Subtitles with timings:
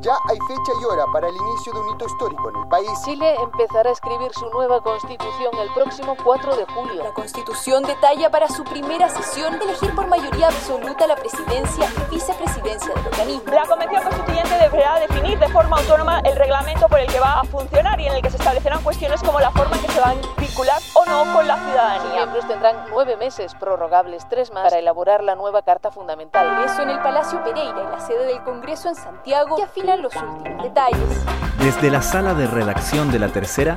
[0.00, 2.90] Ya hay fecha y hora para el inicio de un hito histórico en el país.
[3.04, 7.02] Chile empezará a escribir su nueva constitución el próximo 4 de julio.
[7.02, 12.94] La constitución detalla para su primera sesión elegir por mayoría absoluta la presidencia y vicepresidencia
[12.94, 13.52] del organismo.
[13.52, 17.44] La Convención Constituyente deberá definir de forma autónoma el reglamento por el que va a
[17.44, 20.18] funcionar y en el que se establecerán cuestiones como la forma en que se van
[20.18, 22.04] a vincular o no con la ciudadanía.
[22.04, 26.64] Los miembros tendrán nueve meses, prorrogables tres más, para elaborar la nueva Carta Fundamental.
[26.64, 30.62] Eso en el Palacio Pereira, en la sede del Congreso en Santiago, que los últimos
[30.62, 31.24] detalles.
[31.58, 33.74] Desde la sala de redacción de la tercera,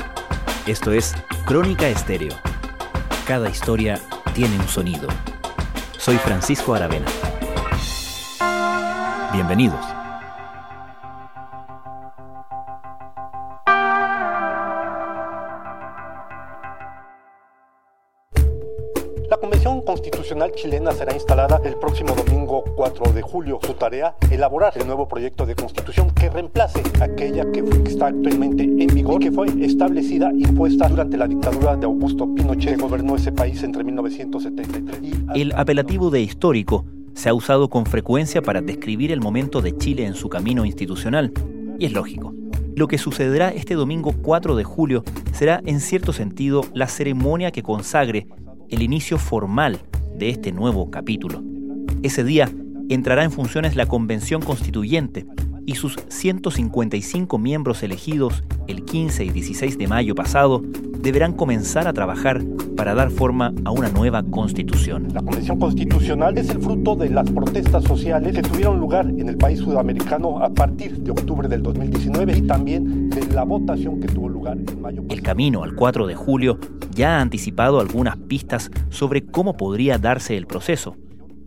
[0.66, 1.14] esto es
[1.46, 2.34] Crónica Estéreo.
[3.28, 4.00] Cada historia
[4.34, 5.10] tiene un sonido.
[5.98, 7.08] Soy Francisco Aravena.
[9.34, 9.97] Bienvenidos.
[20.38, 23.60] Constitucional chilena será instalada el próximo domingo 4 de julio.
[23.66, 28.88] Su tarea, elaborar el nuevo proyecto de constitución que reemplace aquella que está actualmente en
[28.88, 33.32] vigor y que fue establecida, impuesta durante la dictadura de Augusto Pinochet, que gobernó ese
[33.32, 35.42] país entre 1973 y...
[35.42, 36.86] El apelativo de histórico
[37.16, 41.34] se ha usado con frecuencia para describir el momento de Chile en su camino institucional,
[41.80, 42.36] y es lógico.
[42.76, 47.64] Lo que sucederá este domingo 4 de julio será en cierto sentido la ceremonia que
[47.64, 48.28] consagre
[48.70, 49.80] el inicio formal
[50.18, 51.44] de este nuevo capítulo.
[52.04, 52.50] Ese día
[52.90, 55.26] entrará en funciones la Convención Constituyente
[55.66, 60.64] y sus 155 miembros elegidos el 15 y 16 de mayo pasado
[61.08, 62.44] deberán comenzar a trabajar
[62.76, 65.08] para dar forma a una nueva constitución.
[65.14, 69.38] La Convención Constitucional es el fruto de las protestas sociales que tuvieron lugar en el
[69.38, 74.28] país sudamericano a partir de octubre del 2019 y también de la votación que tuvo
[74.28, 75.02] lugar en mayo.
[75.08, 76.60] El camino al 4 de julio
[76.94, 80.98] ya ha anticipado algunas pistas sobre cómo podría darse el proceso.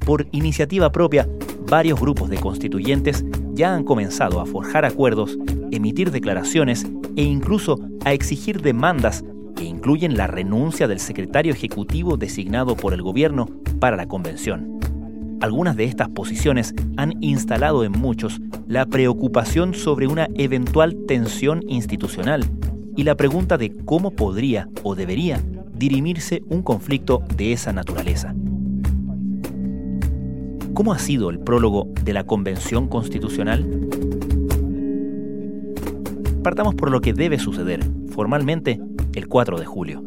[0.07, 1.29] Por iniciativa propia,
[1.69, 5.37] varios grupos de constituyentes ya han comenzado a forjar acuerdos,
[5.71, 9.23] emitir declaraciones e incluso a exigir demandas
[9.81, 13.49] incluyen la renuncia del secretario ejecutivo designado por el gobierno
[13.79, 14.79] para la convención.
[15.41, 22.45] Algunas de estas posiciones han instalado en muchos la preocupación sobre una eventual tensión institucional
[22.95, 25.43] y la pregunta de cómo podría o debería
[25.73, 28.35] dirimirse un conflicto de esa naturaleza.
[30.75, 33.67] ¿Cómo ha sido el prólogo de la Convención Constitucional?
[36.45, 37.81] Partamos por lo que debe suceder
[38.11, 38.79] formalmente
[39.15, 40.03] el 4 de julio.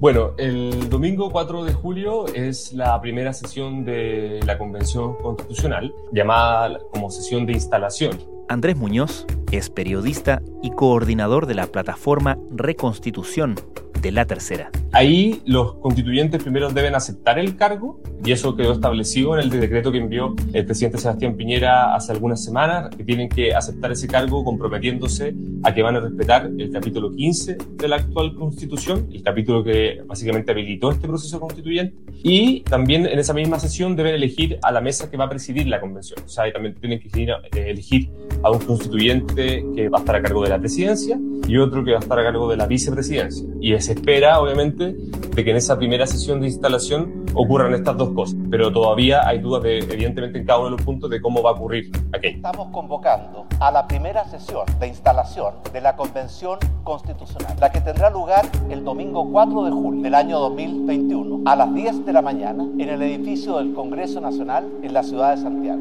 [0.00, 6.80] Bueno, el domingo 4 de julio es la primera sesión de la Convención Constitucional, llamada
[6.92, 8.18] como sesión de instalación.
[8.48, 13.54] Andrés Muñoz es periodista y coordinador de la plataforma Reconstitución
[14.02, 14.70] de la Tercera.
[14.92, 19.90] Ahí los constituyentes primero deben aceptar el cargo y eso quedó establecido en el decreto
[19.90, 24.44] que envió el presidente Sebastián Piñera hace algunas semanas, que tienen que aceptar ese cargo
[24.44, 29.64] comprometiéndose a que van a respetar el capítulo 15 de la actual constitución, el capítulo
[29.64, 34.70] que básicamente habilitó este proceso constituyente, y también en esa misma sesión deben elegir a
[34.72, 36.20] la mesa que va a presidir la convención.
[36.24, 38.10] O sea, también tienen que elegir, eh, elegir
[38.42, 41.92] a un constituyente que va a estar a cargo de la presidencia y otro que
[41.92, 43.46] va a estar a cargo de la vicepresidencia.
[43.60, 44.94] Y se espera, obviamente,
[45.34, 49.38] de que en esa primera sesión de instalación ocurran estas dos cosas, pero todavía hay
[49.38, 52.36] dudas, de, evidentemente, en cada uno de los puntos de cómo va a ocurrir aquello.
[52.36, 58.10] Estamos convocando a la primera sesión de instalación de la Convención Constitucional, la que tendrá
[58.10, 62.64] lugar el domingo 4 de julio del año 2021 a las 10 de la mañana
[62.78, 65.80] en el edificio del Congreso Nacional en la ciudad de Santiago.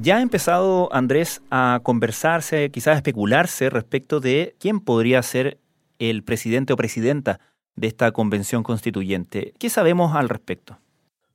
[0.00, 5.58] Ya ha empezado, Andrés, a conversarse, quizás a especularse respecto de quién podría ser
[5.98, 7.40] el presidente o presidenta
[7.74, 9.54] de esta convención constituyente.
[9.58, 10.78] ¿Qué sabemos al respecto?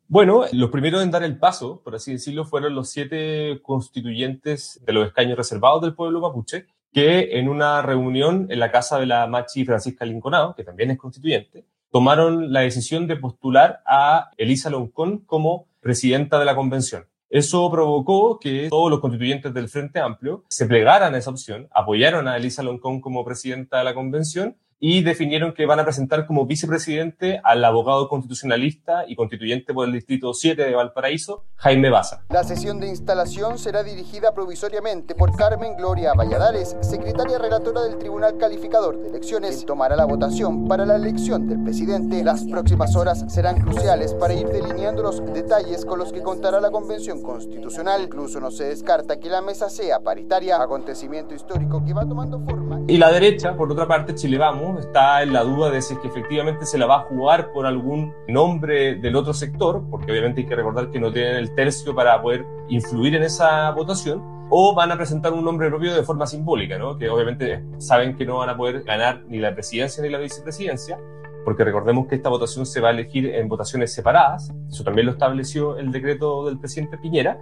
[0.08, 4.94] Bueno, los primeros en dar el paso, por así decirlo, fueron los siete constituyentes de
[4.94, 9.28] los escaños reservados del pueblo mapuche, que en una reunión en la casa de la
[9.28, 15.20] Machi Francisca Linconado, que también es constituyente, tomaron la decisión de postular a Elisa Loncón
[15.20, 17.06] como presidenta de la convención.
[17.34, 22.28] Eso provocó que todos los constituyentes del Frente Amplio se plegaran a esa opción, apoyaron
[22.28, 26.46] a Elisa Loncón como presidenta de la convención y definieron que van a presentar como
[26.46, 32.26] vicepresidente al abogado constitucionalista y constituyente por el Distrito 7 de Valparaíso, Jaime Baza.
[32.28, 38.38] La sesión de instalación será dirigida provisoriamente por Carmen Gloria Valladares, secretaria relatora del Tribunal
[38.38, 42.22] Calificador de Elecciones, quien tomará la votación para la elección del presidente.
[42.22, 46.72] Las próximas horas serán cruciales para ir delineando los detalles con los que contará la
[46.72, 48.02] Convención Constitucional.
[48.04, 52.82] Incluso no se descarta que la mesa sea paritaria, acontecimiento histórico que va tomando forma.
[52.86, 56.00] Y la derecha, por otra parte, Chile Vamos, está en la duda de si es
[56.00, 60.42] que efectivamente se la va a jugar por algún nombre del otro sector, porque obviamente
[60.42, 64.76] hay que recordar que no tienen el tercio para poder influir en esa votación, o
[64.76, 66.98] van a presentar un nombre propio de forma simbólica, ¿no?
[66.98, 71.00] que obviamente saben que no van a poder ganar ni la presidencia ni la vicepresidencia,
[71.44, 75.14] porque recordemos que esta votación se va a elegir en votaciones separadas, eso también lo
[75.14, 77.40] estableció el decreto del presidente Piñera,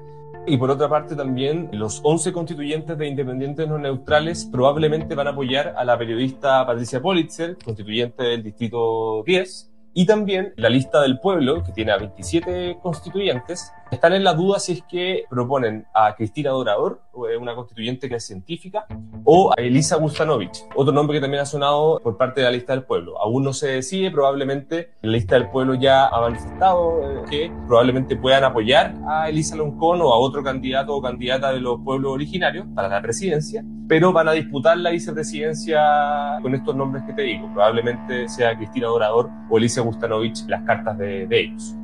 [0.47, 5.31] y por otra parte también los 11 constituyentes de independientes no neutrales probablemente van a
[5.31, 11.19] apoyar a la periodista Patricia Politzer, constituyente del Distrito 10, y también la lista del
[11.19, 16.15] pueblo, que tiene a 27 constituyentes, están en la duda si es que proponen a
[16.15, 17.01] Cristina Dorador,
[17.39, 18.87] una constituyente que es científica,
[19.25, 22.73] o a Elisa Gustanovich, otro nombre que también ha sonado por parte de la lista
[22.73, 23.19] del pueblo.
[23.19, 28.15] Aún no se decide, probablemente la lista del pueblo ya ha manifestado eh, que probablemente
[28.15, 32.65] puedan apoyar a Elisa Loncón o a otro candidato o candidata de los pueblos originarios
[32.73, 37.49] para la presidencia, pero van a disputar la vicepresidencia con estos nombres que te digo.
[37.53, 41.75] Probablemente sea Cristina Dorador o Elisa Gustanovich las cartas de, de ellos.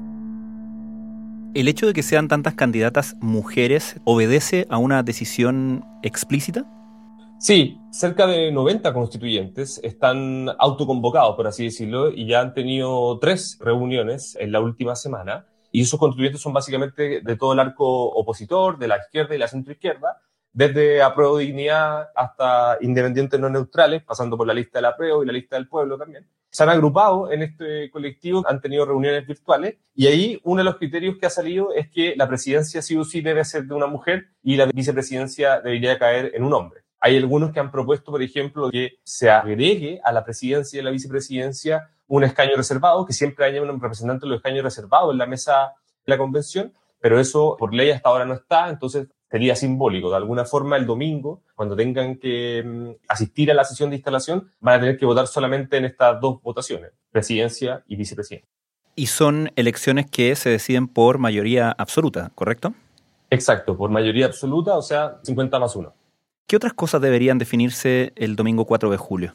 [1.57, 6.67] ¿El hecho de que sean tantas candidatas mujeres obedece a una decisión explícita?
[7.39, 13.57] Sí, cerca de 90 constituyentes están autoconvocados, por así decirlo, y ya han tenido tres
[13.59, 15.47] reuniones en la última semana.
[15.71, 19.47] Y esos constituyentes son básicamente de todo el arco opositor, de la izquierda y la
[19.47, 20.21] centroizquierda,
[20.57, 25.33] desde Apruebo Dignidad hasta Independientes No Neutrales, pasando por la lista del Apruebo y la
[25.33, 30.07] lista del Pueblo también se han agrupado en este colectivo, han tenido reuniones virtuales y
[30.07, 33.21] ahí uno de los criterios que ha salido es que la presidencia sí o sí
[33.21, 36.81] debe ser de una mujer y la vicepresidencia debería caer en un hombre.
[36.99, 40.85] Hay algunos que han propuesto, por ejemplo, que se agregue a la presidencia y a
[40.85, 45.19] la vicepresidencia un escaño reservado, que siempre haya un representante de los escaños reservados en
[45.19, 45.73] la mesa
[46.05, 50.09] de la convención, pero eso por ley hasta ahora no está, entonces sería simbólico.
[50.09, 54.51] De alguna forma, el domingo, cuando tengan que mm, asistir a la sesión de instalación,
[54.59, 58.49] van a tener que votar solamente en estas dos votaciones, presidencia y vicepresidencia.
[58.95, 62.73] Y son elecciones que se deciden por mayoría absoluta, ¿correcto?
[63.29, 65.93] Exacto, por mayoría absoluta, o sea, 50 más 1.
[66.47, 69.33] ¿Qué otras cosas deberían definirse el domingo 4 de julio?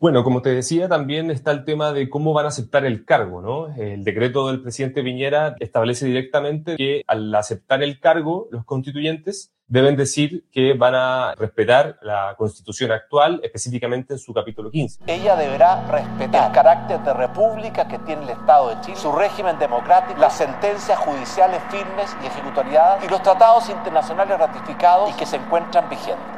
[0.00, 3.42] Bueno, como te decía, también está el tema de cómo van a aceptar el cargo,
[3.42, 3.74] ¿no?
[3.74, 9.96] El decreto del presidente Piñera establece directamente que al aceptar el cargo, los constituyentes deben
[9.96, 15.00] decir que van a respetar la constitución actual, específicamente en su capítulo 15.
[15.08, 19.58] Ella deberá respetar el carácter de república que tiene el Estado de Chile, su régimen
[19.58, 25.36] democrático, las sentencias judiciales firmes y ejecutoriadas y los tratados internacionales ratificados y que se
[25.36, 26.37] encuentran vigentes.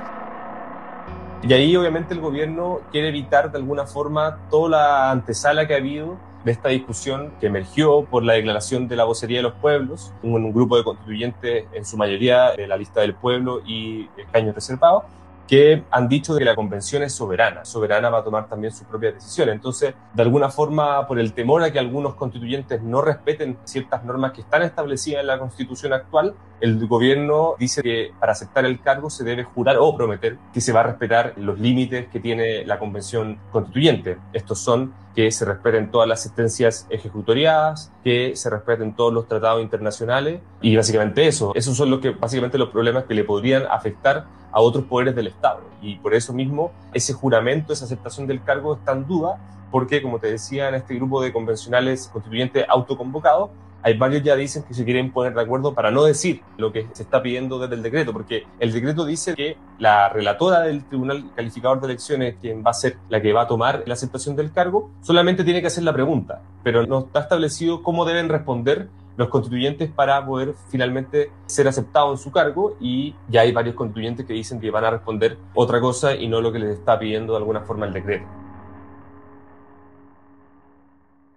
[1.42, 5.78] Y ahí obviamente el gobierno quiere evitar de alguna forma toda la antesala que ha
[5.78, 10.12] habido de esta discusión que emergió por la declaración de la vocería de los pueblos,
[10.22, 14.54] un, un grupo de constituyentes en su mayoría de la lista del pueblo y escaños
[14.54, 15.04] reservados,
[15.50, 19.14] que han dicho que la convención es soberana, soberana va a tomar también sus propias
[19.14, 19.56] decisiones.
[19.56, 24.30] Entonces, de alguna forma, por el temor a que algunos constituyentes no respeten ciertas normas
[24.30, 29.10] que están establecidas en la constitución actual, el gobierno dice que para aceptar el cargo
[29.10, 32.78] se debe jurar o prometer que se va a respetar los límites que tiene la
[32.78, 34.18] convención constituyente.
[34.32, 39.62] Estos son que se respeten todas las sentencias ejecutoriadas, que se respeten todos los tratados
[39.62, 41.50] internacionales y básicamente eso.
[41.56, 45.28] Esos son los que básicamente los problemas que le podrían afectar a otros poderes del
[45.28, 45.60] Estado.
[45.82, 49.38] Y por eso mismo ese juramento, esa aceptación del cargo está en duda,
[49.70, 53.50] porque como te decía, en este grupo de convencionales constituyentes autoconvocados,
[53.82, 56.86] hay varios ya dicen que se quieren poner de acuerdo para no decir lo que
[56.92, 61.30] se está pidiendo desde el decreto, porque el decreto dice que la relatora del Tribunal
[61.34, 64.52] Calificador de Elecciones, quien va a ser la que va a tomar la aceptación del
[64.52, 68.88] cargo, solamente tiene que hacer la pregunta, pero no está establecido cómo deben responder
[69.20, 74.26] los constituyentes para poder finalmente ser aceptados en su cargo y ya hay varios constituyentes
[74.26, 77.34] que dicen que van a responder otra cosa y no lo que les está pidiendo
[77.34, 78.26] de alguna forma el decreto.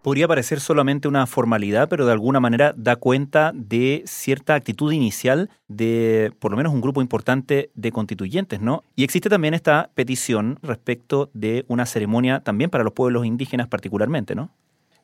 [0.02, 5.50] Podría parecer solamente una formalidad, pero de alguna manera da cuenta de cierta actitud inicial
[5.70, 8.84] de por lo menos un grupo importante de constituyentes, ¿no?
[8.98, 14.36] Y existe también esta petición respecto de una ceremonia también para los pueblos indígenas particularmente,
[14.36, 14.52] ¿no?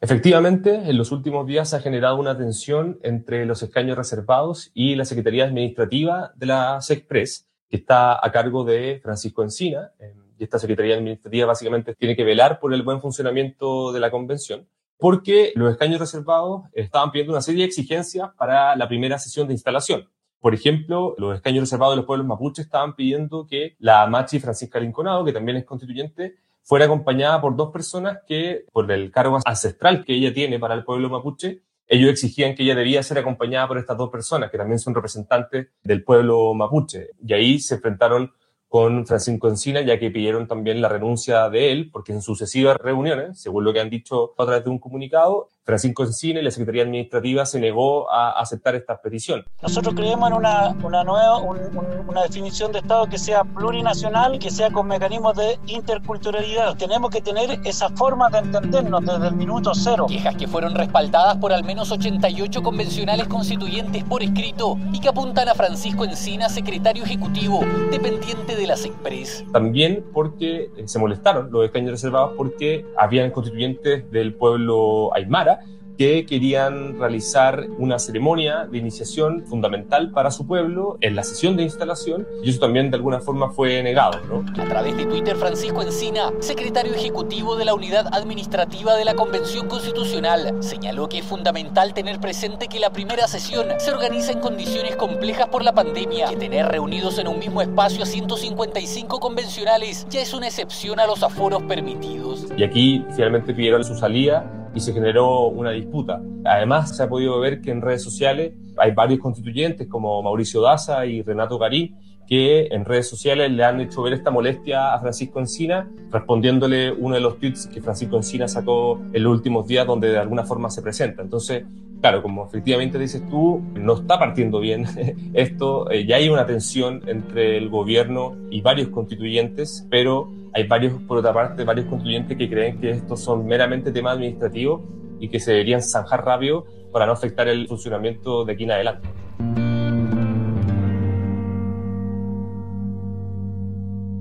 [0.01, 4.95] Efectivamente, en los últimos días se ha generado una tensión entre los escaños reservados y
[4.95, 9.91] la Secretaría Administrativa de la SECPRES, que está a cargo de Francisco Encina.
[9.99, 14.09] Eh, y esta Secretaría Administrativa básicamente tiene que velar por el buen funcionamiento de la
[14.09, 19.47] convención, porque los escaños reservados estaban pidiendo una serie de exigencias para la primera sesión
[19.47, 20.09] de instalación.
[20.39, 24.79] Por ejemplo, los escaños reservados de los pueblos mapuches estaban pidiendo que la Machi Francisca
[24.79, 26.37] Linconado, que también es constituyente,
[26.69, 30.83] fuera acompañada por dos personas que, por el cargo ancestral que ella tiene para el
[30.83, 34.77] pueblo mapuche, ellos exigían que ella debía ser acompañada por estas dos personas, que también
[34.77, 37.07] son representantes del pueblo mapuche.
[37.25, 38.31] Y ahí se enfrentaron
[38.67, 43.41] con Francisco Encina, ya que pidieron también la renuncia de él, porque en sucesivas reuniones,
[43.41, 46.81] según lo que han dicho a través de un comunicado, Francisco Encina y la Secretaría
[46.81, 49.45] Administrativa se negó a aceptar esta petición.
[49.61, 54.49] Nosotros creemos en una, una nueva, una definición de Estado que sea plurinacional y que
[54.49, 56.75] sea con mecanismos de interculturalidad.
[56.75, 60.07] Tenemos que tener esa forma de entendernos desde el minuto cero.
[60.09, 65.49] Quejas que fueron respaldadas por al menos 88 convencionales constituyentes por escrito y que apuntan
[65.49, 67.59] a Francisco Encina, secretario ejecutivo,
[67.91, 69.45] dependiente de las Express.
[69.53, 75.58] También porque se molestaron los escaños reservados porque habían constituyentes del pueblo aymara
[75.99, 81.63] que querían realizar una ceremonia de iniciación fundamental para su pueblo en la sesión de
[81.63, 84.17] instalación y eso también de alguna forma fue negado.
[84.29, 84.45] ¿no?
[84.63, 89.67] A través de Twitter, Francisco Encina, secretario ejecutivo de la Unidad Administrativa de la Convención
[89.67, 94.95] Constitucional, señaló que es fundamental tener presente que la primera sesión se organiza en condiciones
[94.95, 100.21] complejas por la pandemia, que tener reunidos en un mismo espacio a 155 convencionales ya
[100.21, 102.45] es una excepción a los aforos permitidos.
[102.55, 106.21] Y aquí finalmente pidieron su salida y se generó una disputa.
[106.45, 111.05] Además, se ha podido ver que en redes sociales hay varios constituyentes como Mauricio Daza
[111.05, 111.95] y Renato Garín
[112.29, 117.15] que en redes sociales le han hecho ver esta molestia a Francisco Encina, respondiéndole uno
[117.15, 120.69] de los tweets que Francisco Encina sacó en los últimos días donde de alguna forma
[120.69, 121.23] se presenta.
[121.23, 121.63] Entonces,
[122.01, 124.85] claro, como efectivamente dices tú, no está partiendo bien
[125.33, 131.01] esto, eh, ya hay una tensión entre el gobierno y varios constituyentes, pero hay varios,
[131.07, 134.81] por otra parte, varios constituyentes que creen que estos son meramente temas administrativos
[135.19, 139.09] y que se deberían zanjar rápido para no afectar el funcionamiento de aquí en adelante.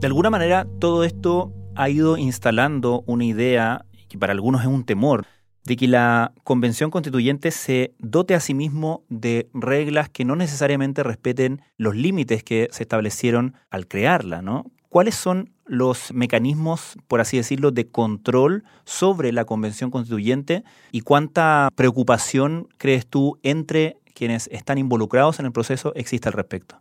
[0.00, 4.84] De alguna manera, todo esto ha ido instalando una idea, que para algunos es un
[4.84, 5.26] temor,
[5.64, 11.02] de que la Convención Constituyente se dote a sí mismo de reglas que no necesariamente
[11.02, 14.66] respeten los límites que se establecieron al crearla, ¿no?
[14.88, 20.62] ¿Cuáles son los mecanismos, por así decirlo, de control sobre la Convención Constituyente
[20.92, 26.80] y cuánta preocupación crees tú entre quienes están involucrados en el proceso existe al respecto?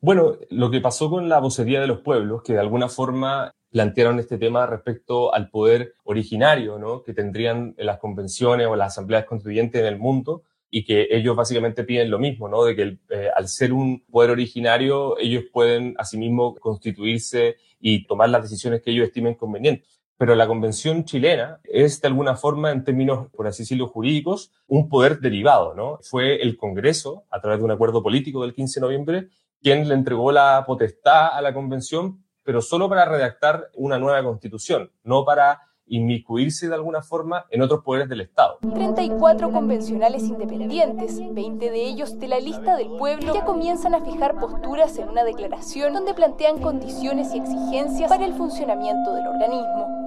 [0.00, 4.18] Bueno, lo que pasó con la vocería de los pueblos, que de alguna forma plantearon
[4.18, 7.02] este tema respecto al poder originario ¿no?
[7.02, 11.84] que tendrían las convenciones o las asambleas constituyentes en el mundo y que ellos básicamente
[11.84, 12.64] piden lo mismo, ¿no?
[12.64, 18.42] de que eh, al ser un poder originario ellos pueden asimismo constituirse y tomar las
[18.42, 20.00] decisiones que ellos estimen convenientes.
[20.18, 24.88] Pero la convención chilena es de alguna forma, en términos, por así decirlo, jurídicos, un
[24.88, 25.98] poder derivado, ¿no?
[26.02, 29.28] Fue el Congreso, a través de un acuerdo político del 15 de noviembre,
[29.62, 34.92] quien le entregó la potestad a la convención, pero solo para redactar una nueva constitución,
[35.02, 38.58] no para inmiscuirse de alguna forma en otros poderes del Estado.
[38.74, 44.38] 34 convencionales independientes, 20 de ellos de la lista del pueblo, ya comienzan a fijar
[44.38, 50.05] posturas en una declaración donde plantean condiciones y exigencias para el funcionamiento del organismo.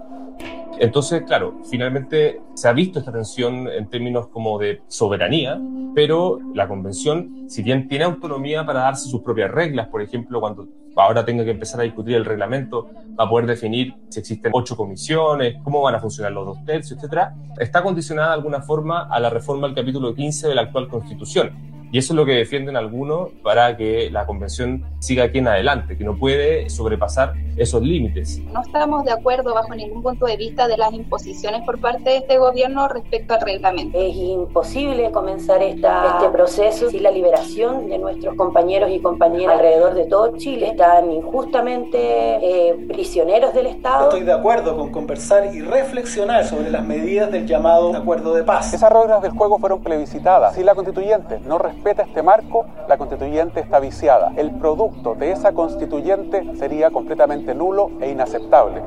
[0.80, 5.60] Entonces, claro, finalmente se ha visto esta tensión en términos como de soberanía,
[5.94, 10.70] pero la convención, si bien tiene autonomía para darse sus propias reglas, por ejemplo, cuando
[10.96, 12.88] ahora tenga que empezar a discutir el reglamento,
[13.20, 16.98] va a poder definir si existen ocho comisiones, cómo van a funcionar los dos tercios,
[16.98, 20.88] etcétera, está condicionada de alguna forma a la reforma del capítulo 15 de la actual
[20.88, 25.48] Constitución y eso es lo que defienden algunos para que la convención siga aquí en
[25.48, 28.40] adelante, que no puede sobrepasar esos límites.
[28.54, 32.18] No estamos de acuerdo bajo ningún punto de vista de las imposiciones por parte de
[32.18, 34.00] este gobierno respecto al reglamento.
[34.00, 39.96] Es imposible comenzar esta, este proceso sin la liberación de nuestros compañeros y compañeras alrededor
[39.96, 40.68] de todo Chile.
[40.68, 44.06] Están injustamente eh, prisioneros del Estado.
[44.06, 48.74] Estoy de acuerdo con conversar y reflexionar sobre las medidas del llamado acuerdo de paz.
[48.74, 50.54] Esas reglas del juego fueron plebiscitadas.
[50.56, 54.32] Si la constituyente no respeta este marco, la constituyente está viciada.
[54.36, 58.82] El producto de esa constituyente sería completamente nulo e inaceptable.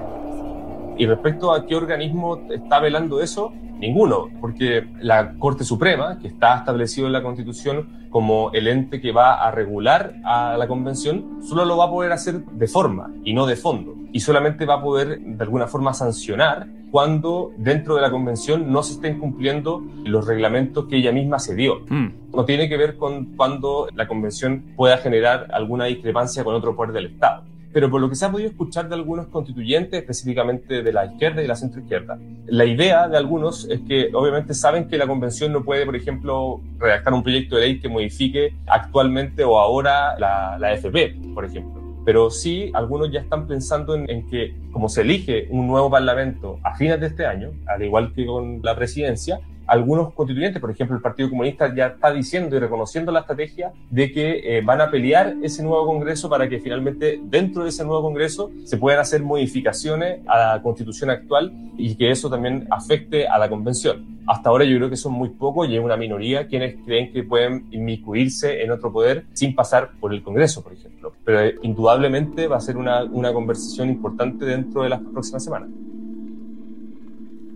[0.96, 6.58] Y respecto a qué organismo está velando eso, ninguno, porque la Corte Suprema, que está
[6.58, 11.64] establecido en la Constitución como el ente que va a regular a la Convención, solo
[11.64, 14.01] lo va a poder hacer de forma y no de fondo.
[14.12, 18.82] Y solamente va a poder de alguna forma sancionar cuando dentro de la convención no
[18.82, 21.80] se estén cumpliendo los reglamentos que ella misma se dio.
[21.88, 22.08] Mm.
[22.34, 26.92] No tiene que ver con cuando la convención pueda generar alguna discrepancia con otro poder
[26.92, 27.44] del Estado.
[27.72, 31.40] Pero por lo que se ha podido escuchar de algunos constituyentes, específicamente de la izquierda
[31.40, 35.52] y de la centroizquierda, la idea de algunos es que obviamente saben que la convención
[35.52, 40.58] no puede, por ejemplo, redactar un proyecto de ley que modifique actualmente o ahora la,
[40.58, 45.48] la FP, por ejemplo pero sí algunos ya están pensando en, que como se elige
[45.50, 49.40] un nuevo parlamento a fines de este año, al igual que con la presidencia,
[49.72, 54.12] algunos constituyentes, por ejemplo el Partido Comunista, ya está diciendo y reconociendo la estrategia de
[54.12, 58.02] que eh, van a pelear ese nuevo Congreso para que finalmente dentro de ese nuevo
[58.02, 63.38] Congreso se puedan hacer modificaciones a la constitución actual y que eso también afecte a
[63.38, 64.20] la convención.
[64.26, 67.22] Hasta ahora yo creo que son muy pocos y es una minoría quienes creen que
[67.22, 71.14] pueden inmiscuirse en otro poder sin pasar por el Congreso, por ejemplo.
[71.24, 75.70] Pero eh, indudablemente va a ser una, una conversación importante dentro de las próximas semanas.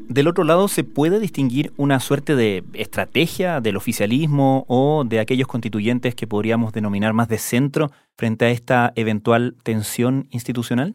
[0.09, 5.49] Del otro lado, ¿se puede distinguir una suerte de estrategia del oficialismo o de aquellos
[5.49, 10.95] constituyentes que podríamos denominar más de centro frente a esta eventual tensión institucional?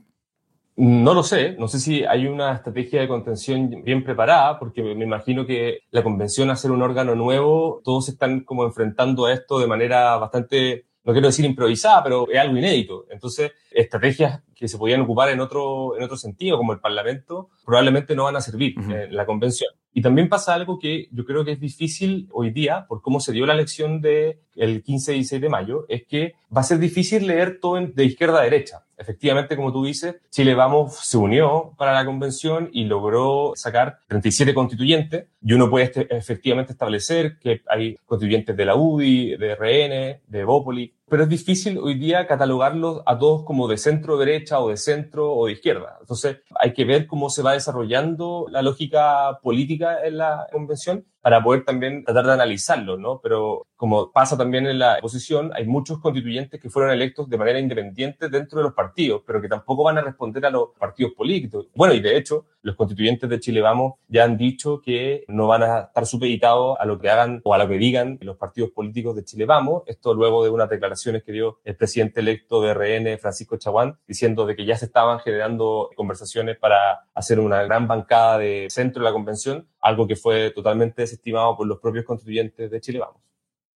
[0.78, 5.04] No lo sé, no sé si hay una estrategia de contención bien preparada, porque me
[5.04, 9.60] imagino que la convención a ser un órgano nuevo, todos están como enfrentando a esto
[9.60, 13.06] de manera bastante, no quiero decir improvisada, pero es algo inédito.
[13.10, 18.16] Entonces, estrategias que se podían ocupar en otro, en otro sentido, como el Parlamento, probablemente
[18.16, 19.72] no van a servir en la convención.
[19.94, 23.34] Y también pasa algo que yo creo que es difícil hoy día, por cómo se
[23.34, 26.80] dio la elección del el 15 y 16 de mayo, es que va a ser
[26.80, 28.86] difícil leer todo de izquierda a derecha.
[29.02, 34.54] Efectivamente, como tú dices, Chile Vamos se unió para la convención y logró sacar 37
[34.54, 40.22] constituyentes y uno puede este, efectivamente establecer que hay constituyentes de la UDI, de RN,
[40.28, 44.70] de Bópoli, pero es difícil hoy día catalogarlos a todos como de centro derecha o
[44.70, 45.98] de centro o de izquierda.
[46.00, 51.44] Entonces hay que ver cómo se va desarrollando la lógica política en la convención para
[51.44, 53.20] poder también tratar de analizarlo, ¿no?
[53.22, 57.60] Pero como pasa también en la oposición, hay muchos constituyentes que fueron electos de manera
[57.60, 61.68] independiente dentro de los partidos, pero que tampoco van a responder a los partidos políticos.
[61.76, 65.64] Bueno, y de hecho, los constituyentes de Chile Vamos ya han dicho que no van
[65.64, 69.16] a estar supeditados a lo que hagan o a lo que digan los partidos políticos
[69.16, 69.84] de Chile Vamos.
[69.86, 70.70] Esto luego de unas
[71.04, 75.20] que dio el presidente electo de RN, Francisco Chaguán, diciendo de que ya se estaban
[75.20, 80.52] generando conversaciones para hacer una gran bancada de centro de la convención, algo que fue
[80.52, 83.00] totalmente desestimado por los propios constituyentes de Chile.
[83.00, 83.22] Vamos.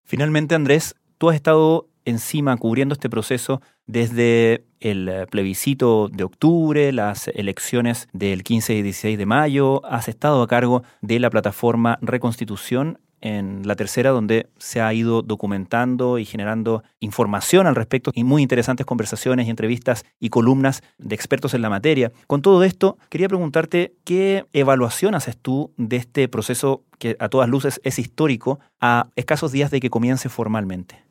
[0.04, 7.28] Finalmente, Andrés, tú has estado encima cubriendo este proceso desde el plebiscito de octubre, las
[7.30, 13.00] elecciones del 15 y 16 de mayo, has estado a cargo de la plataforma Reconstitución
[13.26, 18.44] en la tercera, donde se ha ido documentando y generando información al respecto y muy
[18.44, 22.12] interesantes conversaciones entrevistas y columnas de expertos en la materia.
[22.28, 27.50] Con todo esto, quería preguntarte qué evaluación haces tú de este proceso que a todas
[27.50, 31.04] luces es histórico a escasos días de que comience formalmente.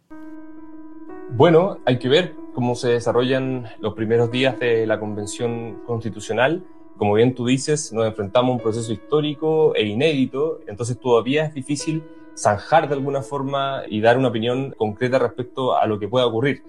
[1.31, 6.63] Bueno, hay que ver cómo se desarrollan los primeros días de la Convención Constitucional.
[6.97, 11.55] Como bien tú dices, nos enfrentamos a un proceso histórico e inédito, entonces todavía es
[11.55, 12.05] difícil
[12.37, 16.63] zanjar de alguna forma y dar una opinión concreta respecto a lo que pueda ocurrir.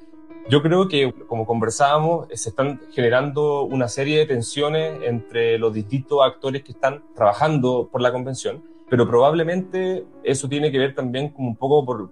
[0.50, 6.20] Yo creo que, como conversábamos, se están generando una serie de tensiones entre los distintos
[6.24, 11.50] actores que están trabajando por la convención, pero probablemente eso tiene que ver también como
[11.50, 12.10] un poco por,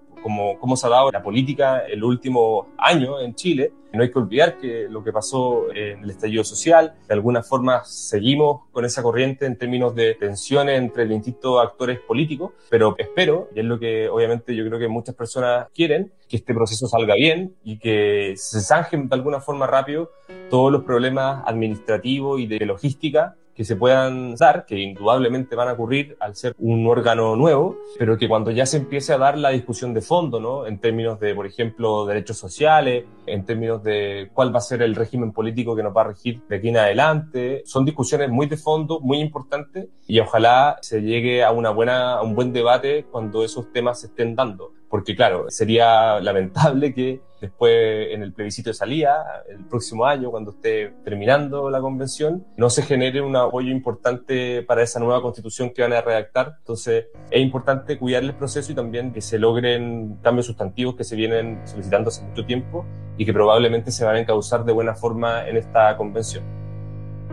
[0.59, 3.73] cómo se ha dado la política el último año en Chile.
[3.91, 7.83] No hay que olvidar que lo que pasó en el estallido social, de alguna forma
[7.83, 13.59] seguimos con esa corriente en términos de tensiones entre distintos actores políticos, pero espero, y
[13.59, 17.55] es lo que obviamente yo creo que muchas personas quieren, que este proceso salga bien
[17.63, 20.09] y que se zanjen de alguna forma rápido
[20.49, 25.73] todos los problemas administrativos y de logística que se puedan dar, que indudablemente van a
[25.73, 29.49] ocurrir al ser un órgano nuevo, pero que cuando ya se empiece a dar la
[29.49, 30.65] discusión de fondo, ¿no?
[30.65, 34.95] En términos de, por ejemplo, derechos sociales, en términos de cuál va a ser el
[34.95, 38.57] régimen político que nos va a regir de aquí en adelante, son discusiones muy de
[38.57, 43.43] fondo, muy importantes, y ojalá se llegue a una buena, a un buen debate cuando
[43.43, 48.73] esos temas se estén dando porque claro, sería lamentable que después en el plebiscito de
[48.73, 54.63] salida, el próximo año, cuando esté terminando la convención, no se genere un apoyo importante
[54.63, 56.55] para esa nueva constitución que van a redactar.
[56.59, 61.17] Entonces, es importante cuidar el proceso y también que se logren cambios sustantivos que se
[61.17, 62.85] vienen solicitando hace mucho tiempo
[63.17, 66.62] y que probablemente se van a encauzar de buena forma en esta convención.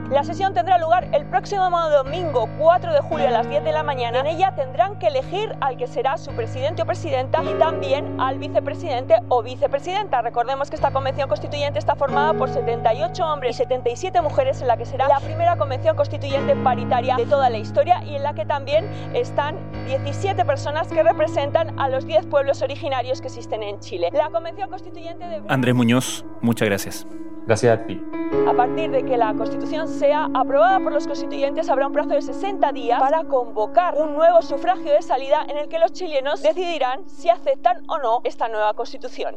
[0.09, 3.85] La sesión tendrá lugar el próximo domingo 4 de julio a las 10 de la
[3.85, 4.21] mañana.
[4.21, 8.39] En ella tendrán que elegir al que será su presidente o presidenta y también al
[8.39, 10.21] vicepresidente o vicepresidenta.
[10.23, 14.77] Recordemos que esta convención constituyente está formada por 78 hombres y 77 mujeres en la
[14.77, 18.45] que será la primera convención constituyente paritaria de toda la historia y en la que
[18.45, 24.09] también están 17 personas que representan a los 10 pueblos originarios que existen en Chile.
[24.13, 25.43] La convención constituyente de...
[25.47, 27.07] Andrés Muñoz, muchas gracias.
[27.47, 28.01] Gracias a ti.
[28.47, 32.23] A partir de que la Constitución sea aprobada por los constituyentes, habrá un plazo de
[32.23, 37.09] 60 días para convocar un nuevo sufragio de salida en el que los chilenos decidirán
[37.09, 39.37] si aceptan o no esta nueva Constitución.